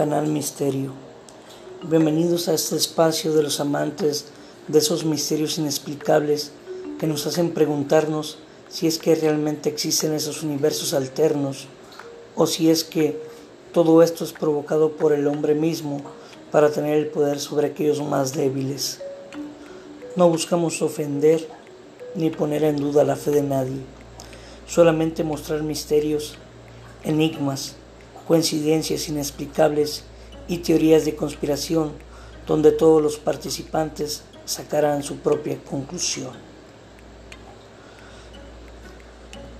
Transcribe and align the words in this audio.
Canal 0.00 0.28
Misterio. 0.28 0.94
Bienvenidos 1.82 2.48
a 2.48 2.54
este 2.54 2.74
espacio 2.74 3.34
de 3.34 3.42
los 3.42 3.60
amantes 3.60 4.28
de 4.66 4.78
esos 4.78 5.04
misterios 5.04 5.58
inexplicables 5.58 6.52
que 6.98 7.06
nos 7.06 7.26
hacen 7.26 7.50
preguntarnos 7.52 8.38
si 8.70 8.86
es 8.86 8.96
que 8.96 9.14
realmente 9.14 9.68
existen 9.68 10.14
esos 10.14 10.42
universos 10.42 10.94
alternos 10.94 11.66
o 12.34 12.46
si 12.46 12.70
es 12.70 12.82
que 12.82 13.20
todo 13.74 14.02
esto 14.02 14.24
es 14.24 14.32
provocado 14.32 14.92
por 14.92 15.12
el 15.12 15.26
hombre 15.26 15.54
mismo 15.54 16.00
para 16.50 16.70
tener 16.70 16.96
el 16.96 17.08
poder 17.08 17.38
sobre 17.38 17.66
aquellos 17.66 18.00
más 18.00 18.32
débiles. 18.32 19.02
No 20.16 20.30
buscamos 20.30 20.80
ofender 20.80 21.46
ni 22.14 22.30
poner 22.30 22.64
en 22.64 22.78
duda 22.78 23.04
la 23.04 23.16
fe 23.16 23.32
de 23.32 23.42
nadie, 23.42 23.82
solamente 24.66 25.24
mostrar 25.24 25.62
misterios, 25.62 26.36
enigmas, 27.04 27.76
coincidencias 28.30 29.08
inexplicables 29.08 30.04
y 30.46 30.58
teorías 30.58 31.04
de 31.04 31.16
conspiración 31.16 31.90
donde 32.46 32.70
todos 32.70 33.02
los 33.02 33.18
participantes 33.18 34.22
sacarán 34.44 35.02
su 35.02 35.16
propia 35.16 35.58
conclusión. 35.68 36.30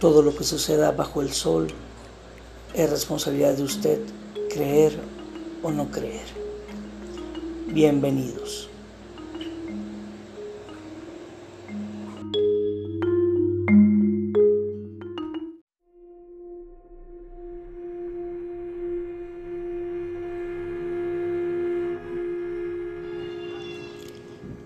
Todo 0.00 0.20
lo 0.20 0.34
que 0.34 0.42
suceda 0.42 0.90
bajo 0.90 1.22
el 1.22 1.32
sol 1.32 1.68
es 2.74 2.90
responsabilidad 2.90 3.54
de 3.54 3.62
usted 3.62 4.00
creer 4.50 4.98
o 5.62 5.70
no 5.70 5.88
creer. 5.92 6.26
Bienvenidos. 7.68 8.68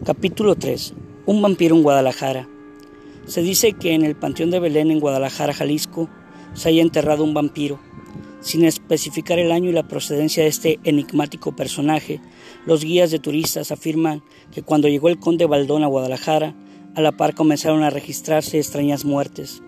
Capítulo 0.03 0.55
3. 0.55 0.95
Un 1.27 1.43
vampiro 1.43 1.77
en 1.77 1.83
Guadalajara. 1.83 2.49
Se 3.27 3.43
dice 3.43 3.75
que 3.75 3.93
en 3.93 4.03
el 4.03 4.17
Panteón 4.17 4.51
de 4.51 4.59
Belén 4.59 4.91
en 4.91 4.99
Guadalajara, 4.99 5.53
Jalisco, 5.53 6.09
se 6.55 6.71
haya 6.71 6.81
enterrado 6.81 7.23
un 7.23 7.35
vampiro. 7.35 7.79
Sin 8.41 8.65
especificar 8.65 9.39
el 9.39 9.53
año 9.53 9.69
y 9.69 9.75
la 9.75 9.87
procedencia 9.87 10.43
de 10.43 10.49
este 10.49 10.81
enigmático 10.85 11.55
personaje, 11.55 12.23
los 12.65 12.83
guías 12.83 13.11
de 13.11 13.19
turistas 13.19 13.73
afirman 13.73 14.23
que 14.51 14.63
cuando 14.63 14.89
llegó 14.89 15.11
el 15.11 15.19
conde 15.19 15.45
Baldón 15.45 15.85
a 15.85 15.89
Guadalajara, 15.89 16.55
a 16.95 17.03
la 17.03 17.13
par 17.13 17.35
comenzaron 17.35 17.83
a 17.83 17.91
registrarse 17.91 18.57
extrañas 18.57 19.05
muertes. 19.05 19.63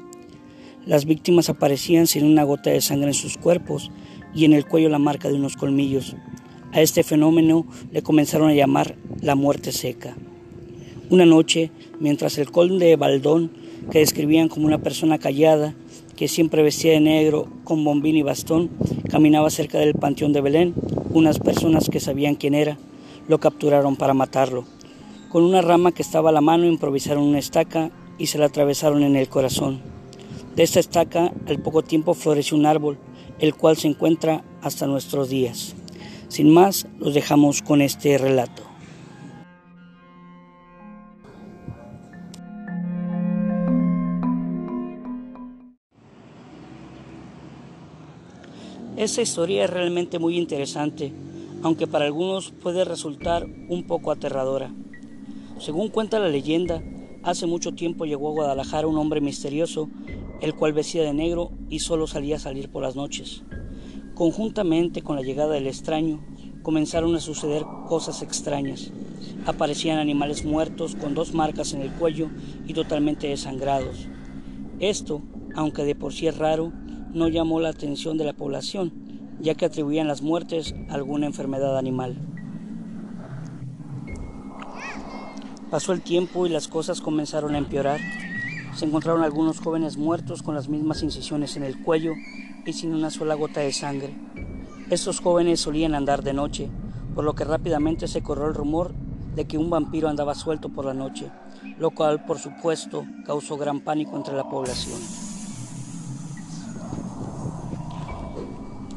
Las 0.86 1.04
víctimas 1.04 1.50
aparecían 1.50 2.06
sin 2.06 2.24
una 2.24 2.44
gota 2.44 2.70
de 2.70 2.80
sangre 2.80 3.08
en 3.08 3.14
sus 3.14 3.36
cuerpos 3.36 3.90
y 4.34 4.46
en 4.46 4.54
el 4.54 4.64
cuello 4.64 4.88
la 4.88 4.98
marca 4.98 5.28
de 5.28 5.34
unos 5.34 5.56
colmillos. 5.58 6.16
A 6.72 6.80
este 6.80 7.02
fenómeno 7.02 7.66
le 7.90 8.00
comenzaron 8.00 8.48
a 8.48 8.54
llamar 8.54 8.96
la 9.20 9.34
muerte 9.34 9.72
seca. 9.72 10.16
Una 11.10 11.26
noche, 11.26 11.70
mientras 12.00 12.38
el 12.38 12.50
conde 12.50 12.96
Baldón, 12.96 13.50
que 13.90 13.98
describían 13.98 14.48
como 14.48 14.68
una 14.68 14.78
persona 14.78 15.18
callada, 15.18 15.74
que 16.16 16.28
siempre 16.28 16.62
vestía 16.62 16.92
de 16.92 17.00
negro 17.00 17.46
con 17.64 17.84
bombín 17.84 18.16
y 18.16 18.22
bastón, 18.22 18.70
caminaba 19.10 19.50
cerca 19.50 19.80
del 19.80 19.92
panteón 19.92 20.32
de 20.32 20.40
Belén, 20.40 20.74
unas 21.10 21.38
personas 21.38 21.90
que 21.90 22.00
sabían 22.00 22.36
quién 22.36 22.54
era, 22.54 22.78
lo 23.28 23.38
capturaron 23.38 23.96
para 23.96 24.14
matarlo. 24.14 24.64
Con 25.28 25.44
una 25.44 25.60
rama 25.60 25.92
que 25.92 26.00
estaba 26.00 26.30
a 26.30 26.32
la 26.32 26.40
mano 26.40 26.64
improvisaron 26.64 27.24
una 27.24 27.38
estaca 27.38 27.90
y 28.16 28.28
se 28.28 28.38
la 28.38 28.46
atravesaron 28.46 29.02
en 29.02 29.16
el 29.16 29.28
corazón. 29.28 29.82
De 30.56 30.62
esta 30.62 30.80
estaca 30.80 31.34
al 31.46 31.58
poco 31.58 31.82
tiempo 31.82 32.14
floreció 32.14 32.56
un 32.56 32.64
árbol, 32.64 32.96
el 33.40 33.54
cual 33.54 33.76
se 33.76 33.88
encuentra 33.88 34.42
hasta 34.62 34.86
nuestros 34.86 35.28
días. 35.28 35.74
Sin 36.32 36.50
más, 36.50 36.86
los 36.98 37.12
dejamos 37.12 37.60
con 37.60 37.82
este 37.82 38.16
relato. 38.16 38.62
Esta 48.96 49.20
historia 49.20 49.64
es 49.64 49.70
realmente 49.70 50.18
muy 50.18 50.38
interesante, 50.38 51.12
aunque 51.62 51.86
para 51.86 52.06
algunos 52.06 52.50
puede 52.50 52.86
resultar 52.86 53.46
un 53.68 53.86
poco 53.86 54.10
aterradora. 54.10 54.72
Según 55.58 55.90
cuenta 55.90 56.18
la 56.18 56.28
leyenda, 56.28 56.82
hace 57.22 57.44
mucho 57.44 57.74
tiempo 57.74 58.06
llegó 58.06 58.30
a 58.30 58.32
Guadalajara 58.32 58.86
un 58.86 58.96
hombre 58.96 59.20
misterioso, 59.20 59.90
el 60.40 60.54
cual 60.54 60.72
vestía 60.72 61.02
de 61.02 61.12
negro 61.12 61.50
y 61.68 61.80
solo 61.80 62.06
salía 62.06 62.36
a 62.36 62.38
salir 62.38 62.70
por 62.70 62.82
las 62.82 62.96
noches. 62.96 63.42
Conjuntamente 64.14 65.02
con 65.02 65.16
la 65.16 65.22
llegada 65.22 65.54
del 65.54 65.66
extraño, 65.66 66.20
comenzaron 66.62 67.14
a 67.16 67.20
suceder 67.20 67.64
cosas 67.88 68.22
extrañas. 68.22 68.92
Aparecían 69.46 69.98
animales 69.98 70.44
muertos 70.44 70.94
con 70.96 71.14
dos 71.14 71.32
marcas 71.32 71.72
en 71.72 71.80
el 71.80 71.90
cuello 71.92 72.28
y 72.66 72.74
totalmente 72.74 73.26
desangrados. 73.28 74.08
Esto, 74.80 75.22
aunque 75.54 75.84
de 75.84 75.94
por 75.94 76.12
sí 76.12 76.26
es 76.26 76.36
raro, 76.36 76.72
no 77.12 77.28
llamó 77.28 77.60
la 77.60 77.70
atención 77.70 78.18
de 78.18 78.24
la 78.24 78.32
población, 78.32 78.92
ya 79.40 79.54
que 79.54 79.64
atribuían 79.64 80.08
las 80.08 80.22
muertes 80.22 80.74
a 80.88 80.94
alguna 80.94 81.26
enfermedad 81.26 81.78
animal. 81.78 82.16
Pasó 85.70 85.92
el 85.94 86.02
tiempo 86.02 86.46
y 86.46 86.50
las 86.50 86.68
cosas 86.68 87.00
comenzaron 87.00 87.54
a 87.54 87.58
empeorar. 87.58 87.98
Se 88.74 88.86
encontraron 88.86 89.22
algunos 89.22 89.60
jóvenes 89.60 89.96
muertos 89.96 90.42
con 90.42 90.54
las 90.54 90.68
mismas 90.68 91.02
incisiones 91.02 91.56
en 91.56 91.62
el 91.62 91.82
cuello 91.82 92.12
y 92.64 92.72
sin 92.72 92.94
una 92.94 93.10
sola 93.10 93.34
gota 93.34 93.60
de 93.60 93.72
sangre. 93.72 94.14
Estos 94.90 95.20
jóvenes 95.20 95.60
solían 95.60 95.94
andar 95.94 96.22
de 96.22 96.32
noche, 96.32 96.70
por 97.14 97.24
lo 97.24 97.34
que 97.34 97.44
rápidamente 97.44 98.08
se 98.08 98.22
corrió 98.22 98.46
el 98.46 98.54
rumor 98.54 98.94
de 99.34 99.46
que 99.46 99.58
un 99.58 99.70
vampiro 99.70 100.08
andaba 100.08 100.34
suelto 100.34 100.68
por 100.68 100.84
la 100.84 100.94
noche, 100.94 101.30
lo 101.78 101.90
cual 101.90 102.24
por 102.24 102.38
supuesto 102.38 103.04
causó 103.24 103.56
gran 103.56 103.80
pánico 103.80 104.16
entre 104.16 104.34
la 104.34 104.48
población. 104.48 104.98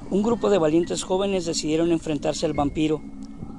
Un 0.09 0.24
grupo 0.24 0.50
de 0.50 0.58
valientes 0.58 1.03
jóvenes 1.03 1.46
decidieron 1.46 1.91
enfrentarse 1.91 2.46
al 2.46 2.53
vampiro. 2.53 3.02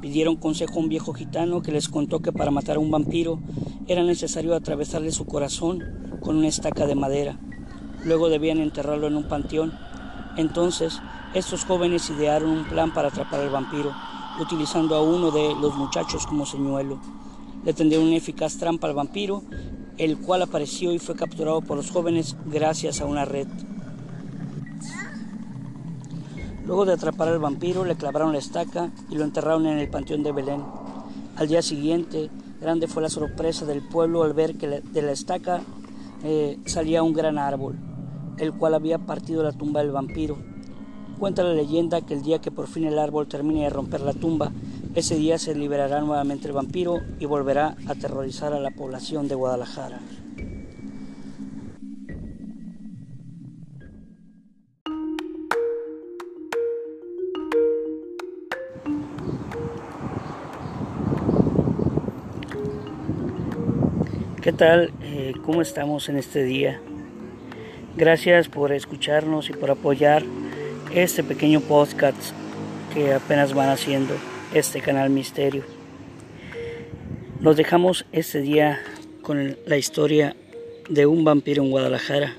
Pidieron 0.01 0.37
consejo 0.37 0.75
a 0.79 0.83
un 0.83 0.89
viejo 0.89 1.13
gitano 1.13 1.63
que 1.63 1.73
les 1.73 1.89
contó 1.89 2.21
que 2.21 2.33
para 2.33 2.51
matar 2.51 2.77
a 2.77 2.81
un 2.81 2.91
vampiro 2.91 3.41
era 3.87 4.03
necesario 4.03 4.55
atravesarle 4.55 5.13
su 5.13 5.27
corazón 5.27 5.83
con 6.21 6.37
una 6.37 6.49
estaca 6.49 6.87
de 6.87 6.95
madera. 6.95 7.39
Luego 8.05 8.29
debían 8.29 8.59
enterrarlo 8.59 9.07
en 9.07 9.17
un 9.17 9.29
panteón 9.29 9.73
entonces, 10.37 11.01
estos 11.35 11.65
jóvenes 11.65 12.11
idearon 12.11 12.51
un 12.51 12.65
plan 12.65 12.93
para 12.93 13.09
atrapar 13.09 13.41
al 13.41 13.49
vampiro, 13.51 13.95
utilizando 14.41 14.95
a 14.95 15.03
uno 15.03 15.31
de 15.31 15.55
los 15.55 15.75
muchachos 15.75 16.27
como 16.27 16.45
señuelo. 16.45 16.99
Le 17.65 17.73
tendieron 17.73 18.07
una 18.07 18.17
eficaz 18.17 18.59
trampa 18.59 18.87
al 18.87 18.95
vampiro, 18.95 19.43
el 19.97 20.19
cual 20.19 20.43
apareció 20.43 20.93
y 20.93 20.99
fue 20.99 21.17
capturado 21.17 21.63
por 21.63 21.79
los 21.79 21.91
jóvenes 21.91 22.37
gracias 22.45 23.01
a 23.01 23.07
una 23.07 23.25
red. 23.25 23.49
Luego 26.67 26.85
de 26.85 26.93
atrapar 26.93 27.29
al 27.29 27.39
vampiro, 27.39 27.85
le 27.85 27.97
clavaron 27.97 28.33
la 28.33 28.39
estaca 28.39 28.91
y 29.09 29.15
lo 29.15 29.25
enterraron 29.25 29.67
en 29.67 29.79
el 29.79 29.89
panteón 29.89 30.23
de 30.23 30.33
Belén. 30.33 30.63
Al 31.37 31.49
día 31.49 31.63
siguiente, 31.63 32.29
grande 32.61 32.89
fue 32.89 33.03
la 33.03 33.09
sorpresa 33.09 33.65
del 33.65 33.83
pueblo 33.83 34.23
al 34.23 34.35
ver 34.35 34.57
que 34.57 34.67
de 34.69 35.03
la 35.03 35.13
estaca 35.13 35.61
eh, 36.25 36.59
salía 36.67 37.03
un 37.03 37.13
gran 37.13 37.39
árbol 37.39 37.77
el 38.39 38.53
cual 38.53 38.75
había 38.75 38.99
partido 38.99 39.43
la 39.43 39.53
tumba 39.53 39.81
del 39.81 39.93
vampiro. 39.93 40.37
Cuenta 41.19 41.43
la 41.43 41.55
leyenda 41.55 42.03
que 42.03 42.15
el 42.15 42.23
día 42.23 42.41
que 42.41 42.51
por 42.51 42.67
fin 42.67 42.85
el 42.85 42.99
árbol 42.99 43.27
termine 43.27 43.63
de 43.63 43.71
romper 43.71 44.03
la 44.03 44.13
tumba, 44.13 44.53
ese 44.95 45.17
día 45.17 45.39
se 45.39 45.55
liberará 45.55 46.01
nuevamente 46.01 46.47
el 46.47 46.53
vampiro 46.53 47.01
y 47.19 47.25
volverá 47.25 47.77
a 47.87 47.93
aterrorizar 47.93 48.53
a 48.53 48.61
la 48.61 48.71
población 48.71 49.29
de 49.29 49.35
Guadalajara. 49.35 50.01
¿Qué 64.47 64.53
tal? 64.53 64.93
Eh, 65.03 65.33
¿Cómo 65.45 65.61
estamos 65.61 66.09
en 66.09 66.19
este 66.19 66.45
día? 66.45 66.81
Gracias 67.97 68.49
por 68.49 68.71
escucharnos 68.71 69.51
y 69.51 69.53
por 69.53 69.73
apoyar 69.73 70.23
este 70.95 71.25
pequeño 71.25 71.61
podcast 71.61 72.17
que 72.95 73.13
apenas 73.13 73.55
van 73.55 73.71
haciendo 73.71 74.15
este 74.55 74.81
canal 74.81 75.11
Misterio. 75.11 75.65
Nos 77.41 77.57
dejamos 77.57 78.07
este 78.13 78.41
día 78.41 78.79
con 79.21 79.57
la 79.67 79.79
historia 79.79 80.37
de 80.89 81.07
un 81.07 81.25
vampiro 81.25 81.65
en 81.65 81.73
Guadalajara, 81.73 82.37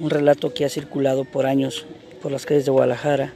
un 0.00 0.10
relato 0.10 0.52
que 0.52 0.64
ha 0.64 0.68
circulado 0.68 1.24
por 1.24 1.46
años 1.46 1.86
por 2.20 2.32
las 2.32 2.46
calles 2.46 2.64
de 2.64 2.72
Guadalajara, 2.72 3.32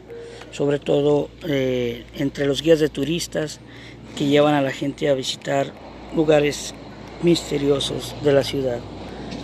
sobre 0.51 0.81
todo 0.81 1.31
eh, 1.47 2.03
entre 2.17 2.47
los 2.47 2.63
guías 2.63 2.81
de 2.81 2.89
turistas 2.89 3.61
que 4.19 4.27
llevan 4.27 4.55
a 4.55 4.61
la 4.61 4.73
gente 4.73 5.09
a 5.09 5.15
visitar 5.15 5.69
lugares 6.17 6.75
misteriosos 7.23 8.15
de 8.23 8.33
la 8.33 8.43
ciudad 8.43 8.79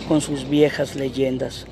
con 0.07 0.21
sus 0.21 0.49
viejas 0.49 0.95
leyendas. 0.95 1.65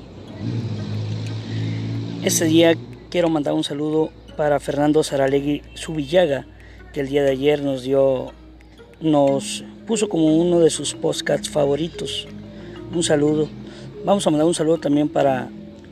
Este 2.22 2.44
día 2.46 2.76
quiero 3.10 3.28
mandar 3.28 3.54
un 3.54 3.64
saludo 3.64 4.10
para 4.36 4.60
Fernando 4.60 5.02
Saralegui 5.02 5.62
Subillaga, 5.74 6.46
que 6.92 7.00
el 7.00 7.08
día 7.08 7.22
de 7.22 7.32
ayer 7.32 7.62
nos 7.62 7.82
dio, 7.82 8.32
nos 9.00 9.64
puso 9.86 10.08
como 10.08 10.36
uno 10.36 10.60
de 10.60 10.70
sus 10.70 10.94
podcasts 10.94 11.50
favoritos. 11.50 12.28
Un 12.94 13.02
saludo. 13.02 13.48
Vamos 14.04 14.26
a 14.26 14.30
mandar 14.30 14.46
un 14.46 14.54
saludo 14.54 14.78
también 14.78 15.08
para 15.08 15.48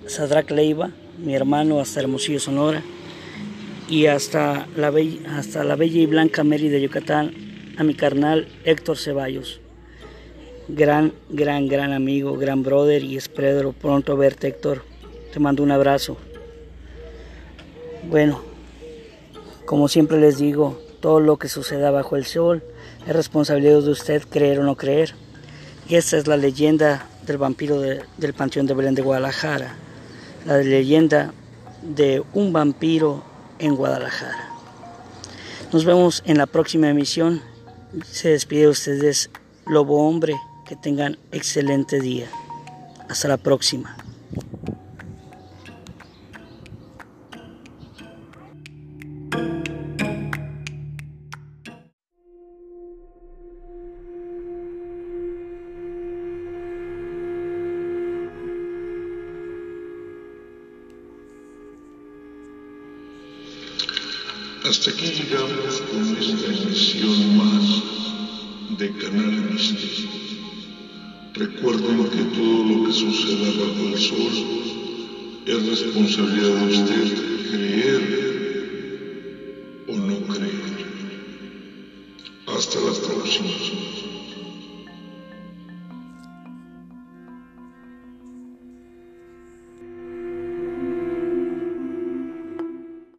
Sadrak 0.06 0.50
Leiva, 0.50 0.90
mi 1.18 1.34
hermano 1.34 1.80
hasta 1.80 2.00
Hermosillo, 2.00 2.38
Sonora, 2.38 2.82
y 3.88 4.06
hasta 4.06 4.66
la, 4.76 4.92
hasta 5.36 5.64
la 5.64 5.76
bella 5.76 6.00
y 6.00 6.06
blanca 6.06 6.44
Mary 6.44 6.68
de 6.68 6.80
Yucatán, 6.80 7.34
a 7.76 7.82
mi 7.82 7.94
carnal 7.94 8.48
Héctor 8.64 8.96
Ceballos. 8.96 9.60
Gran, 10.68 11.12
gran, 11.28 11.68
gran 11.68 11.92
amigo, 11.92 12.36
gran 12.36 12.62
brother 12.62 13.04
y 13.04 13.16
espero 13.16 13.72
pronto 13.72 14.16
verte 14.16 14.48
Héctor. 14.48 14.82
Te 15.32 15.38
mando 15.38 15.62
un 15.62 15.70
abrazo. 15.70 16.16
Bueno, 18.10 18.40
como 19.64 19.86
siempre 19.88 20.20
les 20.20 20.38
digo, 20.38 20.80
todo 21.00 21.20
lo 21.20 21.36
que 21.36 21.48
suceda 21.48 21.90
bajo 21.90 22.16
el 22.16 22.24
sol 22.24 22.64
es 23.06 23.14
responsabilidad 23.14 23.80
de 23.82 23.90
usted 23.90 24.22
creer 24.28 24.58
o 24.58 24.64
no 24.64 24.76
creer. 24.76 25.14
Y 25.88 25.94
esta 25.94 26.16
es 26.16 26.26
la 26.26 26.36
leyenda 26.36 27.06
del 27.26 27.38
vampiro 27.38 27.80
del 27.80 28.34
Panteón 28.36 28.66
de 28.66 28.74
Belén 28.74 28.96
de 28.96 29.02
Guadalajara. 29.02 29.76
La 30.46 30.58
leyenda 30.58 31.32
de 31.82 32.24
un 32.32 32.52
vampiro 32.52 33.22
en 33.60 33.76
Guadalajara. 33.76 34.50
Nos 35.72 35.84
vemos 35.84 36.22
en 36.26 36.38
la 36.38 36.46
próxima 36.46 36.88
emisión. 36.88 37.40
Se 38.04 38.30
despide 38.30 38.62
de 38.62 38.68
ustedes 38.68 39.30
Lobo 39.66 40.08
Hombre. 40.08 40.34
Que 40.66 40.74
tengan 40.74 41.16
excelente 41.30 42.00
día. 42.00 42.28
Hasta 43.08 43.28
la 43.28 43.36
próxima. 43.36 43.96
Hasta 64.68 64.90
aquí 64.90 65.06
llegamos 65.06 65.80
con 65.82 66.16
esta 66.18 66.46
emisión 66.46 67.36
más 67.36 67.95
Recuerden 71.36 72.08
que 72.08 72.22
todo 72.34 72.64
lo 72.64 72.84
que 72.86 72.92
suceda 72.94 73.50
bajo 73.58 73.88
el 73.88 73.98
sol 73.98 74.32
es 75.44 75.66
responsabilidad 75.66 76.48
de 76.48 76.66
usted 76.66 77.06
creer 77.50 78.02
o 79.86 79.92
no 79.98 80.16
creer. 80.32 80.86
Hasta 82.46 82.80
la 82.80 82.92
próxima. 82.92 84.05